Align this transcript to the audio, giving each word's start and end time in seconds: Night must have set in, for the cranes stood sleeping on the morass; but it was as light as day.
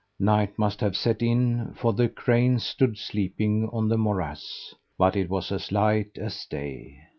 Night 0.19 0.57
must 0.57 0.81
have 0.81 0.97
set 0.97 1.21
in, 1.21 1.75
for 1.75 1.93
the 1.93 2.09
cranes 2.09 2.65
stood 2.65 2.97
sleeping 2.97 3.69
on 3.71 3.87
the 3.87 3.99
morass; 3.99 4.73
but 4.97 5.15
it 5.15 5.29
was 5.29 5.51
as 5.51 5.71
light 5.71 6.17
as 6.17 6.43
day. 6.47 6.97